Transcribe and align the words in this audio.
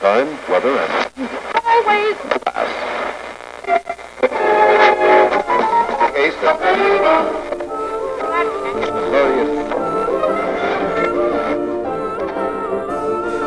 time, 0.00 0.28
weather, 0.48 0.78
and 0.78 1.28
Highways. 1.64 2.16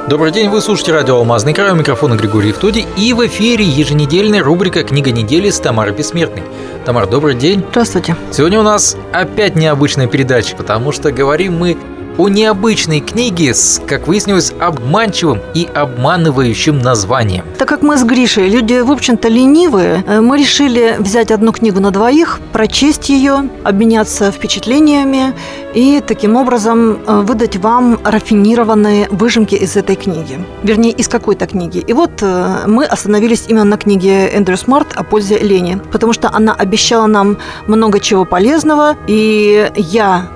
Добрый 0.09 0.33
день, 0.33 0.49
вы 0.49 0.59
слушаете 0.59 0.91
радио 0.91 1.15
«Алмазный 1.15 1.53
край», 1.53 1.71
у 1.71 1.75
микрофона 1.75 2.15
Григорий 2.15 2.51
Втоди, 2.51 2.85
и 2.97 3.13
в 3.13 3.25
эфире 3.27 3.63
еженедельная 3.63 4.43
рубрика 4.43 4.83
«Книга 4.83 5.11
недели» 5.11 5.49
с 5.49 5.57
Тамарой 5.57 5.93
Бессмертной. 5.93 6.43
Тамар, 6.83 7.07
добрый 7.07 7.33
день. 7.33 7.63
Здравствуйте. 7.71 8.17
Сегодня 8.29 8.59
у 8.59 8.63
нас 8.63 8.97
опять 9.13 9.55
необычная 9.55 10.07
передача, 10.07 10.57
потому 10.57 10.91
что 10.91 11.13
говорим 11.13 11.57
мы 11.57 11.77
о 12.17 12.29
необычной 12.29 12.99
книге 12.99 13.53
с, 13.53 13.81
как 13.85 14.07
выяснилось, 14.07 14.53
обманчивым 14.59 15.39
и 15.53 15.65
обманывающим 15.65 16.79
названием. 16.79 17.45
Так 17.57 17.67
как 17.67 17.81
мы 17.81 17.97
с 17.97 18.03
Гришей 18.03 18.49
люди, 18.49 18.79
в 18.79 18.91
общем-то, 18.91 19.27
ленивые, 19.27 20.03
э, 20.05 20.21
мы 20.21 20.37
решили 20.37 20.95
взять 20.99 21.31
одну 21.31 21.51
книгу 21.51 21.79
на 21.79 21.91
двоих, 21.91 22.39
прочесть 22.51 23.09
ее, 23.09 23.49
обменяться 23.63 24.31
впечатлениями 24.31 25.33
и 25.73 26.01
таким 26.05 26.35
образом 26.35 26.99
э, 27.05 27.21
выдать 27.21 27.57
вам 27.57 27.99
рафинированные 28.03 29.07
выжимки 29.09 29.55
из 29.55 29.75
этой 29.75 29.95
книги. 29.95 30.39
Вернее, 30.63 30.91
из 30.91 31.07
какой-то 31.07 31.47
книги. 31.47 31.79
И 31.79 31.93
вот 31.93 32.11
э, 32.21 32.63
мы 32.67 32.85
остановились 32.85 33.45
именно 33.47 33.63
на 33.65 33.77
книге 33.77 34.27
Эндрю 34.27 34.57
Смарт 34.57 34.87
о 34.95 35.03
пользе 35.03 35.37
лени, 35.39 35.81
потому 35.91 36.13
что 36.13 36.29
она 36.33 36.53
обещала 36.53 37.07
нам 37.07 37.37
много 37.67 37.99
чего 37.99 38.25
полезного, 38.25 38.95
и 39.07 39.71
я 39.75 40.29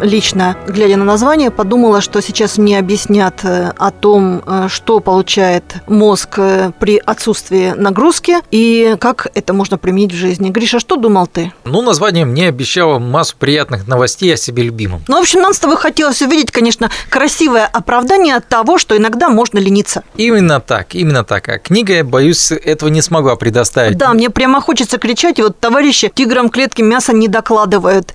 лично, 0.00 0.56
глядя 0.66 0.96
на 0.96 1.04
название, 1.04 1.50
подумала, 1.50 2.00
что 2.00 2.20
сейчас 2.20 2.58
мне 2.58 2.78
объяснят 2.78 3.40
э, 3.44 3.72
о 3.76 3.90
том, 3.90 4.42
э, 4.46 4.66
что 4.68 5.00
получает 5.00 5.64
мозг 5.86 6.38
э, 6.38 6.72
при 6.78 6.98
отсутствии 6.98 7.72
нагрузки 7.76 8.36
и 8.50 8.96
как 9.00 9.28
это 9.34 9.52
можно 9.52 9.78
применить 9.78 10.12
в 10.12 10.16
жизни. 10.16 10.50
Гриша, 10.50 10.78
что 10.80 10.96
думал 10.96 11.26
ты? 11.26 11.52
Ну, 11.64 11.82
название 11.82 12.24
мне 12.24 12.48
обещало 12.48 12.98
массу 12.98 13.36
приятных 13.38 13.86
новостей 13.86 14.32
о 14.34 14.36
себе 14.36 14.62
любимом. 14.62 15.02
Ну, 15.08 15.18
в 15.18 15.20
общем, 15.20 15.40
нам 15.40 15.52
с 15.52 15.58
тобой 15.58 15.76
хотелось 15.76 16.22
увидеть, 16.22 16.50
конечно, 16.50 16.90
красивое 17.08 17.66
оправдание 17.66 18.40
того, 18.40 18.78
что 18.78 18.96
иногда 18.96 19.28
можно 19.28 19.58
лениться. 19.58 20.04
Именно 20.16 20.60
так, 20.60 20.94
именно 20.94 21.24
так. 21.24 21.48
А 21.48 21.58
книга, 21.58 21.94
я 21.94 22.04
боюсь, 22.04 22.50
этого 22.52 22.88
не 22.88 23.02
смогла 23.02 23.36
предоставить. 23.36 23.96
Да, 23.96 24.12
мне 24.12 24.30
прямо 24.30 24.60
хочется 24.60 24.98
кричать, 24.98 25.38
и 25.38 25.42
вот 25.42 25.58
товарищи 25.58 26.10
тиграм 26.14 26.48
клетки 26.48 26.82
мяса 26.82 27.12
не 27.12 27.28
докладывают. 27.28 28.14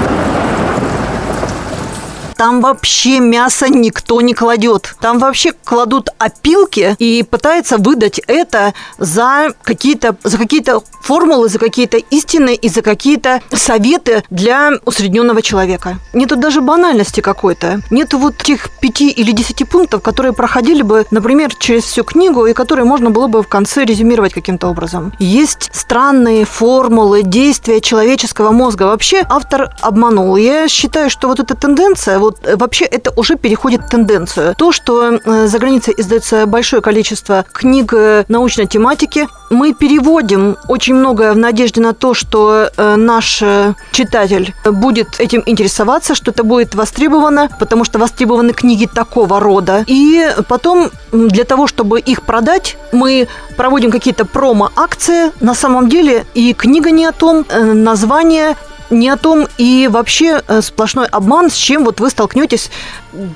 Там 2.41 2.59
вообще 2.59 3.19
мясо 3.19 3.69
никто 3.69 4.19
не 4.19 4.33
кладет. 4.33 4.95
Там 4.99 5.19
вообще 5.19 5.51
кладут 5.63 6.09
опилки 6.17 6.95
и 6.97 7.21
пытаются 7.21 7.77
выдать 7.77 8.17
это 8.25 8.73
за 8.97 9.49
какие-то 9.61 10.15
за 10.23 10.39
какие-то 10.39 10.81
формулы, 11.01 11.49
за 11.49 11.59
какие-то 11.59 11.97
истины 11.97 12.55
и 12.55 12.69
за 12.69 12.81
какие-то 12.81 13.41
советы 13.53 14.23
для 14.31 14.71
усредненного 14.85 15.41
человека. 15.41 15.99
Нету 16.13 16.35
даже 16.35 16.61
банальности 16.61 17.21
какой-то. 17.21 17.81
Нету 17.91 18.17
вот 18.17 18.37
тех 18.37 18.69
пяти 18.79 19.09
или 19.09 19.31
десяти 19.31 19.63
пунктов, 19.63 20.01
которые 20.01 20.33
проходили 20.33 20.81
бы, 20.81 21.05
например, 21.11 21.53
через 21.55 21.83
всю 21.83 22.03
книгу 22.03 22.45
и 22.45 22.53
которые 22.53 22.85
можно 22.85 23.11
было 23.11 23.27
бы 23.27 23.43
в 23.43 23.47
конце 23.47 23.83
резюмировать 23.83 24.33
каким-то 24.33 24.67
образом. 24.67 25.13
Есть 25.19 25.69
странные 25.73 26.45
формулы 26.45 27.23
действия 27.23 27.81
человеческого 27.81 28.51
мозга. 28.51 28.83
Вообще 28.83 29.23
автор 29.29 29.75
обманул. 29.81 30.35
Я 30.37 30.67
считаю, 30.67 31.09
что 31.09 31.27
вот 31.27 31.39
эта 31.39 31.55
тенденция, 31.55 32.19
вот 32.19 32.30
вот 32.31 32.47
э, 32.47 32.55
вообще 32.55 32.85
это 32.85 33.11
уже 33.15 33.35
переходит 33.35 33.87
тенденцию. 33.89 34.55
То, 34.55 34.71
что 34.71 35.13
э, 35.13 35.47
за 35.47 35.59
границей 35.59 35.93
издается 35.97 36.45
большое 36.45 36.81
количество 36.81 37.45
книг 37.51 37.93
э, 37.93 38.25
научной 38.27 38.67
тематики, 38.67 39.27
мы 39.49 39.73
переводим 39.73 40.57
очень 40.67 40.95
многое 40.95 41.33
в 41.33 41.37
надежде 41.37 41.81
на 41.81 41.93
то, 41.93 42.13
что 42.13 42.69
наш 42.77 43.43
читатель 43.91 44.55
будет 44.65 45.19
этим 45.19 45.43
интересоваться, 45.45 46.15
что 46.15 46.31
это 46.31 46.45
будет 46.45 46.73
востребовано, 46.73 47.49
потому 47.59 47.83
что 47.83 47.99
востребованы 47.99 48.53
книги 48.53 48.85
такого 48.85 49.41
рода. 49.41 49.83
И 49.87 50.25
потом 50.47 50.89
для 51.11 51.43
того, 51.43 51.67
чтобы 51.67 51.99
их 51.99 52.21
продать, 52.21 52.77
мы 52.93 53.27
проводим 53.57 53.91
какие-то 53.91 54.23
промо-акции. 54.23 55.31
На 55.41 55.53
самом 55.53 55.89
деле 55.89 56.25
и 56.33 56.53
книга 56.53 56.91
не 56.91 57.05
о 57.05 57.11
том, 57.11 57.45
название 57.51 58.55
не 58.91 59.09
о 59.09 59.17
том 59.17 59.47
и 59.57 59.89
вообще 59.89 60.41
э, 60.47 60.61
сплошной 60.61 61.07
обман, 61.07 61.49
с 61.49 61.55
чем 61.55 61.85
вот 61.85 61.99
вы 61.99 62.09
столкнетесь, 62.09 62.69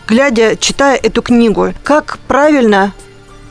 глядя, 0.08 0.56
читая 0.58 0.98
эту 0.98 1.22
книгу. 1.22 1.74
Как 1.84 2.20
правильно 2.28 2.94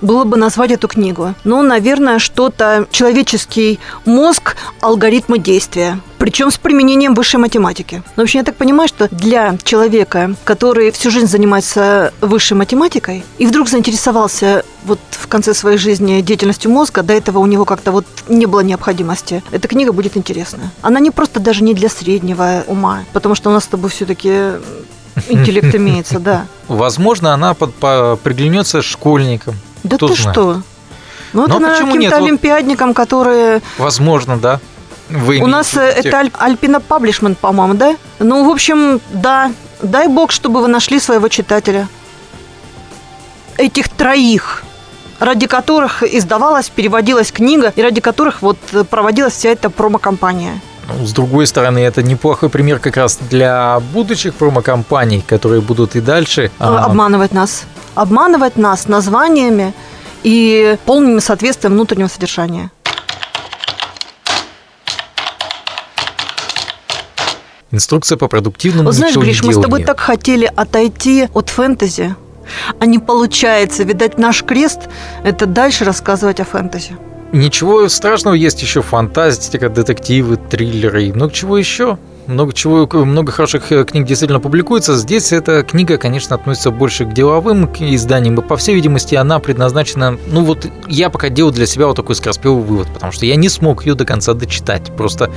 было 0.01 0.25
бы 0.25 0.37
назвать 0.37 0.71
эту 0.71 0.87
книгу? 0.87 1.35
Ну, 1.45 1.63
наверное, 1.63 2.19
что-то 2.19 2.87
человеческий 2.91 3.81
мозг, 4.05 4.57
алгоритмы 4.81 5.39
действия. 5.39 5.99
Причем 6.25 6.51
с 6.51 6.57
применением 6.57 7.13
высшей 7.13 7.39
математики. 7.39 8.03
Но, 8.17 8.23
в 8.23 8.25
общем, 8.25 8.39
я 8.41 8.45
так 8.45 8.57
понимаю, 8.57 8.89
что 8.89 9.09
для 9.11 9.59
человека, 9.63 10.35
который 10.45 10.91
всю 10.91 11.11
жизнь 11.11 11.27
занимается 11.27 12.15
высшей 12.23 12.57
математикой, 12.57 13.23
и 13.37 13.47
вдруг 13.47 13.69
заинтересовался 13.69 14.65
вот 14.87 14.99
в 15.11 15.29
конце 15.29 15.53
своей 15.53 15.77
жизни 15.77 16.23
деятельностью 16.23 16.71
мозга, 16.71 17.03
до 17.03 17.13
этого 17.13 17.41
у 17.41 17.47
него 17.47 17.67
как-то 17.67 17.93
вот 17.93 18.07
не 18.27 18.47
было 18.47 18.61
необходимости, 18.61 19.43
эта 19.51 19.69
книга 19.69 19.93
будет 19.93 20.17
интересна. 20.17 20.71
Она 20.81 20.99
не 20.99 21.11
просто 21.11 21.41
даже 21.41 21.63
не 21.63 21.75
для 21.75 21.91
среднего 21.91 22.65
ума, 22.69 23.05
потому 23.13 23.35
что 23.35 23.51
у 23.51 23.53
нас 23.53 23.65
с 23.65 23.67
тобой 23.67 23.91
все-таки 23.91 24.53
интеллект 25.29 25.75
имеется, 25.75 26.21
да. 26.21 26.47
Возможно, 26.69 27.35
она 27.35 27.53
под, 27.53 27.75
по, 27.75 28.19
приглянется 28.23 28.81
школьникам. 28.81 29.57
Да 29.83 29.99
Кто 29.99 30.09
ты 30.09 30.15
знает? 30.15 30.35
что? 30.35 30.63
Ну, 31.35 31.49
Но 31.49 31.59
это 31.59 31.69
почему 31.69 31.93
каким-то 31.93 31.99
нет? 31.99 32.13
Вот- 32.13 32.23
олимпиадникам, 32.23 32.95
которые... 32.95 33.61
Возможно, 33.77 34.39
да. 34.39 34.61
Вы 35.11 35.41
У 35.41 35.47
нас 35.47 35.75
э, 35.77 35.95
виду 35.97 36.09
это 36.09 36.17
Аль- 36.19 36.31
Альпина 36.39 36.81
Паблишмент, 36.81 37.39
по-моему, 37.39 37.75
да? 37.75 37.97
Ну, 38.19 38.49
в 38.49 38.51
общем, 38.53 39.01
да. 39.13 39.53
Дай 39.83 40.09
бог, 40.09 40.31
чтобы 40.33 40.63
вы 40.63 40.69
нашли 40.69 40.99
своего 41.01 41.29
читателя. 41.29 41.89
Этих 43.57 43.89
троих, 43.89 44.63
ради 45.21 45.47
которых 45.47 46.03
издавалась, 46.03 46.69
переводилась 46.71 47.31
книга, 47.33 47.73
и 47.77 47.83
ради 47.83 48.01
которых 48.01 48.43
вот 48.43 48.59
э, 48.73 48.83
проводилась 48.85 49.35
вся 49.35 49.51
эта 49.51 49.71
промо-компания. 49.71 50.61
Ну, 50.89 51.07
С 51.07 51.13
другой 51.13 51.47
стороны, 51.47 51.79
это 51.79 52.03
неплохой 52.03 52.49
пример 52.49 52.79
как 52.79 52.97
раз 52.97 53.19
для 53.31 53.81
будущих 53.93 54.35
промо-компаний, 54.35 55.23
которые 55.27 55.61
будут 55.61 55.97
и 55.97 56.01
дальше. 56.01 56.51
а, 56.59 56.85
Обманывать 56.85 57.33
нас. 57.33 57.65
Обманывать 57.95 58.57
нас 58.57 58.89
названиями 58.89 59.73
и 60.25 60.77
полным 60.85 61.21
соответствием 61.21 61.75
внутреннего 61.75 62.09
содержания. 62.09 62.71
Инструкция 67.75 68.17
по 68.17 68.29
продуктивному 68.29 68.93
знаешь, 68.93 69.17
Гриш, 69.17 69.43
мы 69.43 69.53
с 69.53 69.61
тобой 69.61 69.83
так 69.83 69.99
хотели 69.99 70.51
отойти 70.55 71.29
от 71.35 71.49
фэнтези, 71.51 72.15
а 72.79 72.87
не 72.87 73.01
получается. 73.01 73.83
Видать, 73.83 74.17
наш 74.17 74.45
крест– 74.45 74.83
это 75.25 75.47
дальше 75.47 75.85
рассказывать 75.85 76.39
о 76.39 76.45
фэнтези. 76.45 76.97
Ничего 77.33 77.89
страшного, 77.89 78.35
есть 78.35 78.63
еще 78.63 78.81
фантастика, 78.81 79.69
детективы, 79.69 80.37
триллеры 80.37 81.07
и 81.07 81.13
много 81.13 81.33
чего 81.33 81.59
еще. 81.59 81.99
Много 82.27 82.53
чего, 82.53 82.87
много 83.05 83.33
хороших 83.33 83.71
э, 83.71 83.85
книг 83.85 84.07
действительно 84.07 84.41
публикуется. 84.41 84.97
Здесь 84.97 85.33
эта 85.33 85.63
книга, 85.63 85.99
конечно, 85.99 86.35
относится 86.35 86.71
больше 86.71 87.05
к 87.05 87.13
деловым 87.13 87.71
изданиям, 87.79 88.37
и, 88.37 88.43
по 88.43 88.57
всей 88.57 88.75
видимости, 88.75 89.15
она 89.15 89.39
предназначена... 89.39 90.19
Ну 90.29 90.45
вот 90.45 90.67
я 90.89 91.11
пока 91.11 91.29
делал 91.29 91.53
для 91.53 91.67
себя 91.67 91.87
вот 91.87 91.97
такой 91.97 92.15
скороспелый 92.15 92.63
вывод, 92.63 92.89
потому 92.93 93.13
что 93.13 93.27
я 93.27 93.37
не 93.37 93.49
смог 93.49 93.85
ее 93.85 93.95
до 93.95 94.05
конца 94.05 94.33
дочитать. 94.33 94.91
Просто 94.97 95.31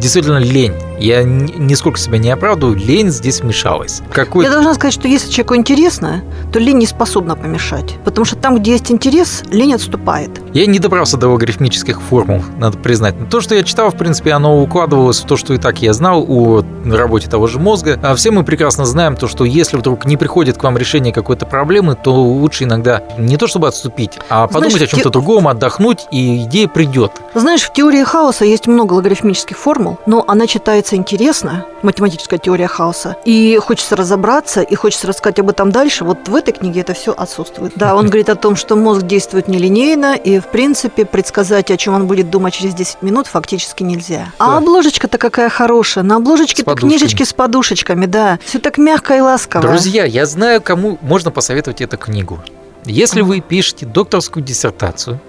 действительно 0.00 0.38
лень. 0.38 0.74
Я 0.98 1.22
ни- 1.22 1.52
нисколько 1.58 1.98
себя 1.98 2.18
не 2.18 2.30
оправдываю, 2.30 2.76
лень 2.76 3.10
здесь 3.10 3.40
вмешалась. 3.40 4.02
Какой 4.12 4.44
Я 4.44 4.50
должна 4.50 4.74
сказать, 4.74 4.94
что 4.94 5.06
если 5.06 5.30
человеку 5.30 5.56
интересно, 5.56 6.22
то 6.52 6.58
лень 6.58 6.78
не 6.78 6.86
способна 6.86 7.36
помешать. 7.36 7.96
Потому 8.04 8.24
что 8.24 8.36
там, 8.36 8.58
где 8.58 8.72
есть 8.72 8.90
интерес, 8.90 9.44
лень 9.50 9.74
отступает. 9.74 10.30
Я 10.52 10.66
не 10.66 10.80
добрался 10.80 11.16
до 11.16 11.28
логарифмических 11.28 12.02
формул, 12.02 12.42
надо 12.58 12.78
признать. 12.78 13.14
Но 13.18 13.26
то, 13.26 13.40
что 13.40 13.54
я 13.54 13.62
читал, 13.62 13.90
в 13.90 13.96
принципе, 13.96 14.32
оно 14.32 14.60
укладывалось 14.60 15.20
в 15.20 15.26
то, 15.26 15.36
что 15.36 15.54
и 15.54 15.58
так 15.58 15.80
я 15.80 15.92
знал 15.92 16.24
о 16.32 16.64
работе 16.84 17.28
того 17.28 17.46
же 17.46 17.58
мозга. 17.58 17.98
А 18.02 18.14
все 18.14 18.30
мы 18.30 18.44
прекрасно 18.44 18.84
знаем 18.84 19.16
то, 19.16 19.28
что 19.28 19.44
если 19.44 19.76
вдруг 19.76 20.04
не 20.04 20.16
приходит 20.16 20.56
к 20.58 20.62
вам 20.62 20.78
решение 20.78 21.12
какой-то 21.12 21.46
проблемы, 21.46 21.94
то 21.94 22.14
лучше 22.14 22.64
иногда 22.64 23.02
не 23.18 23.36
то 23.36 23.46
чтобы 23.46 23.68
отступить, 23.68 24.18
а 24.28 24.46
подумать 24.46 24.72
Знаешь, 24.72 24.88
о 24.88 24.90
чем-то 24.90 25.08
те- 25.08 25.12
другом, 25.12 25.48
отдохнуть, 25.48 26.06
и 26.10 26.42
идея 26.44 26.68
придет. 26.68 27.12
Знаешь, 27.34 27.62
в 27.62 27.72
теории 27.72 28.02
хаоса 28.02 28.44
есть 28.44 28.66
много 28.66 28.94
логарифмических 28.94 29.56
формул, 29.56 29.98
но 30.06 30.24
она 30.26 30.46
читается 30.46 30.96
интересно, 30.96 31.64
математическая 31.82 32.38
теория 32.38 32.66
хаоса, 32.68 33.16
и 33.24 33.58
хочется 33.62 33.96
разобраться, 33.96 34.62
и 34.62 34.74
хочется 34.74 35.06
рассказать 35.06 35.38
об 35.40 35.50
этом 35.50 35.70
дальше. 35.70 36.04
Вот 36.04 36.28
в 36.28 36.34
этой 36.34 36.52
книге 36.52 36.80
это 36.80 36.94
все 36.94 37.12
отсутствует. 37.12 37.72
Да, 37.76 37.94
он 37.94 38.06
говорит 38.06 38.28
о 38.28 38.36
том, 38.36 38.56
что 38.56 38.76
мозг 38.76 39.02
действует 39.02 39.48
нелинейно, 39.48 40.14
и, 40.14 40.38
в 40.38 40.46
принципе, 40.46 41.04
предсказать, 41.04 41.70
о 41.70 41.76
чем 41.76 41.94
он 41.94 42.06
будет 42.06 42.30
думать 42.30 42.54
через 42.54 42.74
10 42.74 43.02
минут, 43.02 43.26
фактически 43.26 43.82
нельзя. 43.82 44.28
А 44.38 44.58
обложечка-то 44.58 45.18
какая 45.18 45.48
хорошая. 45.48 46.04
На 46.04 46.20
обложечке 46.22 46.62
С 46.62 46.74
книжечки 46.74 47.22
с 47.24 47.32
подушечками, 47.32 48.06
да. 48.06 48.38
Все 48.44 48.58
так 48.58 48.78
мягко 48.78 49.16
и 49.16 49.20
ласково. 49.20 49.62
Друзья, 49.62 50.04
я 50.04 50.24
знаю, 50.26 50.62
кому 50.62 50.98
можно 51.02 51.30
посоветовать 51.30 51.80
эту 51.80 51.98
книгу. 51.98 52.42
Если 52.84 53.20
вы 53.20 53.40
пишете 53.40 53.86
докторскую 53.86 54.44
диссертацию 54.44 55.20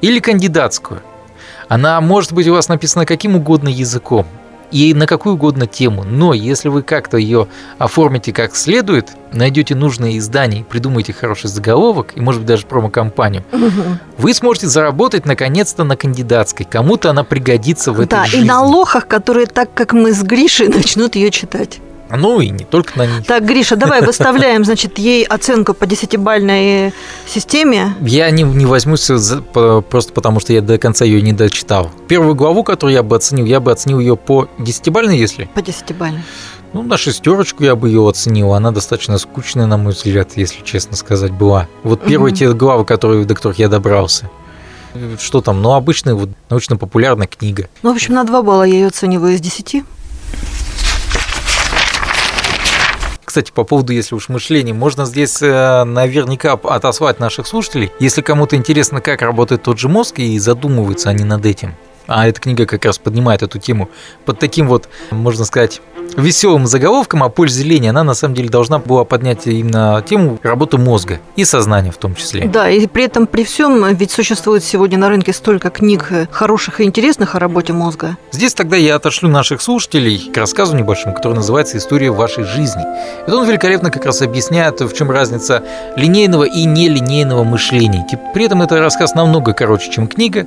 или 0.00 0.18
кандидатскую, 0.18 1.02
она 1.68 2.00
может 2.00 2.32
быть 2.32 2.46
у 2.46 2.52
вас 2.52 2.68
написана 2.68 3.06
каким 3.06 3.36
угодно 3.36 3.68
языком 3.68 4.26
и 4.70 4.94
на 4.94 5.06
какую 5.06 5.34
угодно 5.34 5.66
тему, 5.66 6.04
но 6.04 6.34
если 6.34 6.68
вы 6.68 6.82
как-то 6.82 7.16
ее 7.16 7.48
оформите 7.78 8.32
как 8.32 8.54
следует, 8.56 9.10
найдете 9.32 9.74
нужное 9.74 10.18
издание, 10.18 10.64
придумаете 10.64 11.12
хороший 11.12 11.48
заголовок 11.48 12.12
и, 12.16 12.20
может 12.20 12.40
быть, 12.42 12.48
даже 12.48 12.66
промо-компанию, 12.66 13.44
вы 14.18 14.34
сможете 14.34 14.66
заработать 14.68 15.26
наконец-то 15.26 15.84
на 15.84 15.96
кандидатской. 15.96 16.66
Кому-то 16.68 17.10
она 17.10 17.24
пригодится 17.24 17.92
в 17.92 18.00
этой 18.00 18.10
Да, 18.10 18.24
и 18.26 18.28
жизни. 18.30 18.46
на 18.46 18.62
лохах, 18.62 19.06
которые 19.06 19.46
так, 19.46 19.72
как 19.74 19.92
мы 19.92 20.12
с 20.12 20.22
Гришей, 20.22 20.68
начнут 20.74 21.14
ее 21.16 21.30
читать. 21.30 21.78
Ну 22.14 22.40
и 22.40 22.50
не 22.50 22.64
только 22.64 22.96
на 22.98 23.06
них. 23.06 23.26
Так, 23.26 23.44
Гриша, 23.44 23.76
давай 23.76 24.00
выставляем, 24.06 24.64
значит, 24.64 24.98
ей 24.98 25.24
оценку 25.24 25.74
по 25.74 25.86
десятибальной 25.86 26.92
системе. 27.26 27.94
Я 28.00 28.30
не, 28.30 28.42
не 28.42 28.66
возьмусь 28.66 29.06
за- 29.06 29.40
просто 29.42 30.12
потому, 30.12 30.40
что 30.40 30.52
я 30.52 30.60
до 30.60 30.78
конца 30.78 31.04
ее 31.04 31.20
не 31.22 31.32
дочитал. 31.32 31.90
Первую 32.08 32.34
главу, 32.34 32.62
которую 32.62 32.94
я 32.94 33.02
бы 33.02 33.16
оценил, 33.16 33.44
я 33.46 33.60
бы 33.60 33.72
оценил 33.72 33.98
ее 34.00 34.16
по 34.16 34.48
десятибальной, 34.58 35.18
если. 35.18 35.48
По 35.54 35.62
десятибальной. 35.62 36.22
Ну, 36.72 36.82
на 36.82 36.96
шестерочку 36.98 37.64
я 37.64 37.74
бы 37.74 37.88
ее 37.88 38.06
оценил. 38.08 38.52
Она 38.52 38.70
достаточно 38.70 39.18
скучная, 39.18 39.66
на 39.66 39.76
мой 39.78 39.92
взгляд, 39.92 40.30
если 40.36 40.62
честно 40.62 40.96
сказать, 40.96 41.32
была. 41.32 41.68
Вот 41.82 42.02
первые 42.04 42.30
Мгм. 42.32 42.38
те 42.38 42.52
главы, 42.52 42.84
которые, 42.84 43.24
до 43.24 43.34
которых 43.34 43.58
я 43.58 43.68
добрался. 43.68 44.28
Что 45.18 45.40
там? 45.42 45.60
Ну, 45.62 45.72
обычная 45.74 46.14
вот 46.14 46.30
научно-популярная 46.50 47.26
книга. 47.26 47.68
Ну, 47.82 47.92
в 47.92 47.94
общем, 47.96 48.14
на 48.14 48.24
2 48.24 48.42
балла 48.42 48.62
я 48.62 48.74
ее 48.74 48.86
оцениваю 48.86 49.34
из 49.34 49.40
10. 49.40 49.84
Кстати, 53.36 53.52
по 53.52 53.64
поводу, 53.64 53.92
если 53.92 54.14
уж 54.14 54.30
мышления, 54.30 54.72
можно 54.72 55.04
здесь 55.04 55.42
э, 55.42 55.84
наверняка 55.84 56.54
отослать 56.54 57.20
наших 57.20 57.46
слушателей, 57.46 57.92
если 58.00 58.22
кому-то 58.22 58.56
интересно, 58.56 59.02
как 59.02 59.20
работает 59.20 59.62
тот 59.62 59.78
же 59.78 59.90
мозг, 59.90 60.20
и 60.20 60.38
задумываются 60.38 61.10
они 61.10 61.22
над 61.22 61.44
этим. 61.44 61.74
А 62.06 62.26
эта 62.28 62.40
книга 62.40 62.66
как 62.66 62.84
раз 62.84 62.98
поднимает 62.98 63.42
эту 63.42 63.58
тему 63.58 63.88
под 64.24 64.38
таким 64.38 64.68
вот, 64.68 64.88
можно 65.10 65.44
сказать, 65.44 65.80
веселым 66.16 66.66
заголовком 66.66 67.22
о 67.22 67.28
пользе 67.28 67.62
зрения. 67.62 67.90
Она 67.90 68.04
на 68.04 68.14
самом 68.14 68.34
деле 68.34 68.48
должна 68.48 68.78
была 68.78 69.04
поднять 69.04 69.46
именно 69.46 70.02
тему 70.06 70.38
работы 70.42 70.78
мозга 70.78 71.20
и 71.36 71.44
сознания 71.44 71.90
в 71.90 71.96
том 71.96 72.14
числе. 72.14 72.46
Да, 72.46 72.70
и 72.70 72.86
при 72.86 73.04
этом, 73.04 73.26
при 73.26 73.44
всем, 73.44 73.94
ведь 73.94 74.10
существует 74.10 74.64
сегодня 74.64 74.98
на 74.98 75.08
рынке 75.08 75.32
столько 75.32 75.70
книг 75.70 76.12
хороших 76.30 76.80
и 76.80 76.84
интересных 76.84 77.34
о 77.34 77.38
работе 77.38 77.72
мозга. 77.72 78.16
Здесь 78.32 78.54
тогда 78.54 78.76
я 78.76 78.96
отошлю 78.96 79.28
наших 79.28 79.60
слушателей 79.60 80.30
к 80.32 80.36
рассказу 80.36 80.76
небольшому, 80.76 81.14
который 81.14 81.34
называется 81.34 81.76
«История 81.76 82.10
вашей 82.10 82.44
жизни». 82.44 82.82
Это 83.26 83.36
он 83.36 83.46
великолепно 83.46 83.90
как 83.90 84.06
раз 84.06 84.22
объясняет, 84.22 84.80
в 84.80 84.92
чем 84.94 85.10
разница 85.10 85.62
линейного 85.96 86.44
и 86.44 86.64
нелинейного 86.64 87.44
мышления. 87.44 88.06
При 88.32 88.44
этом 88.44 88.62
это 88.62 88.78
рассказ 88.78 89.14
намного 89.14 89.52
короче, 89.52 89.90
чем 89.90 90.06
книга. 90.06 90.46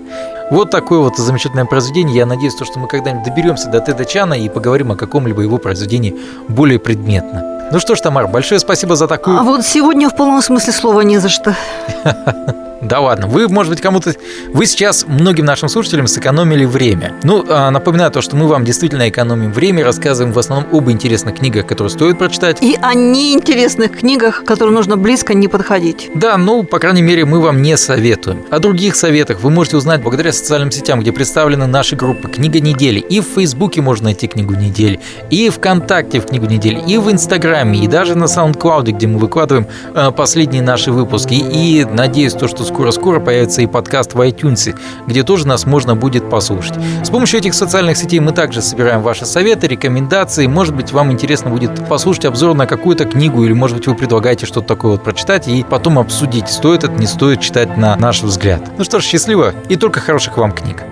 Вот 0.52 0.72
такое 0.72 1.00
вот 1.00 1.18
замечательное 1.50 1.66
произведение. 1.66 2.16
Я 2.16 2.26
надеюсь, 2.26 2.56
то, 2.56 2.66
что 2.66 2.80
мы 2.80 2.88
когда-нибудь 2.88 3.24
доберемся 3.24 3.70
до 3.70 3.80
Теда 3.80 4.06
Чана 4.06 4.34
и 4.34 4.50
поговорим 4.50 4.92
о 4.92 4.96
каком-либо 4.96 5.42
его 5.42 5.58
произведении 5.58 6.16
более 6.48 6.80
предметно. 6.80 7.70
Ну 7.72 7.80
что 7.80 7.96
ж, 7.96 8.02
Тамар, 8.02 8.28
большое 8.28 8.60
спасибо 8.60 8.96
за 8.96 9.08
такую... 9.08 9.38
А 9.38 9.44
вот 9.44 9.66
сегодня 9.66 10.10
в 10.10 10.16
полном 10.16 10.42
смысле 10.42 10.74
слова 10.74 11.02
не 11.02 11.20
за 11.20 11.30
что. 11.30 11.56
Да 12.82 13.00
ладно, 13.02 13.28
вы, 13.28 13.48
может 13.50 13.72
быть, 13.72 13.82
кому-то... 13.82 14.14
Вы 14.54 14.66
сейчас 14.66 15.06
многим 15.08 15.46
нашим 15.46 15.70
слушателям 15.70 16.08
сэкономили 16.08 16.66
время. 16.66 17.14
Ну, 17.24 17.46
а, 17.48 17.72
напоминаю 17.72 18.12
то, 18.12 18.22
что 18.22 18.36
мы 18.36 18.48
вам 18.48 18.64
действительно 18.64 19.10
экономим 19.10 19.52
время, 19.52 19.84
рассказываем 19.84 20.34
в 20.34 20.40
основном 20.40 20.68
об 20.72 20.90
интересных 20.90 21.36
книгах, 21.36 21.68
которые 21.68 21.90
стоит 21.90 22.18
прочитать. 22.18 22.62
И 22.62 22.78
о 22.82 22.94
неинтересных 22.94 24.00
книгах, 24.00 24.44
к 24.44 24.48
которым 24.48 24.76
нужно 24.76 24.98
близко 24.98 25.34
не 25.34 25.48
подходить. 25.48 26.10
Да, 26.16 26.38
ну, 26.38 26.64
по 26.64 26.80
крайней 26.80 27.02
мере, 27.02 27.26
мы 27.26 27.42
вам 27.42 27.62
не 27.62 27.76
советуем. 27.76 28.46
О 28.50 28.60
других 28.60 28.96
советах 28.96 29.42
вы 29.42 29.50
можете 29.50 29.78
узнать 29.78 30.02
благодаря 30.02 30.32
социальным 30.32 30.72
сетям, 30.72 31.02
где 31.02 31.12
представлены 31.12 31.68
наши 31.68 31.96
группы 31.96 32.30
«Книга 32.30 32.60
недели». 32.60 33.00
И 33.00 33.20
в 33.20 33.26
Фейсбуке 33.36 33.82
можно 33.82 34.06
найти 34.06 34.28
«Книгу 34.28 34.56
недели», 34.56 35.00
и 35.30 35.50
ВКонтакте 35.50 36.22
в 36.22 36.28
«Книгу 36.28 36.46
недели», 36.46 36.82
и 36.88 36.98
в 36.98 37.12
Инстаграме, 37.12 37.84
и 37.84 37.88
даже 37.88 38.16
на 38.16 38.26
SoundCloud, 38.26 38.92
где 38.92 39.08
мы 39.08 39.20
выкладываем 39.20 39.68
э, 39.94 40.12
последние 40.12 40.62
наши 40.62 40.92
выпуски. 40.92 41.34
И 41.34 41.86
надеюсь, 41.86 42.34
то, 42.34 42.48
что 42.48 42.69
скоро-скоро 42.70 43.20
появится 43.20 43.62
и 43.62 43.68
подкаст 43.68 44.14
в 44.14 44.22
iTunes, 44.22 44.76
где 45.08 45.24
тоже 45.24 45.48
нас 45.48 45.66
можно 45.66 45.96
будет 45.96 46.30
послушать. 46.30 46.76
С 47.04 47.10
помощью 47.10 47.40
этих 47.40 47.54
социальных 47.54 47.98
сетей 47.98 48.20
мы 48.20 48.32
также 48.32 48.62
собираем 48.62 49.02
ваши 49.02 49.26
советы, 49.26 49.68
рекомендации. 49.68 50.48
Может 50.48 50.76
быть, 50.76 50.92
вам 50.92 51.12
интересно 51.12 51.50
будет 51.50 51.88
послушать 51.88 52.26
обзор 52.26 52.56
на 52.56 52.66
какую-то 52.66 53.06
книгу, 53.06 53.44
или, 53.44 53.54
может 53.54 53.78
быть, 53.78 53.88
вы 53.88 53.96
предлагаете 53.96 54.46
что-то 54.46 54.68
такое 54.68 54.92
вот 54.94 55.04
прочитать 55.04 55.48
и 55.48 55.66
потом 55.70 56.00
обсудить, 56.00 56.48
стоит 56.50 56.84
это, 56.84 56.94
не 56.94 57.08
стоит 57.08 57.42
читать 57.42 57.78
на 57.78 57.96
наш 57.96 58.22
взгляд. 58.24 58.62
Ну 58.78 58.84
что 58.84 59.00
ж, 59.00 59.04
счастливо 59.04 59.54
и 59.68 59.76
только 59.76 60.00
хороших 60.00 60.38
вам 60.38 60.52
книг. 60.52 60.84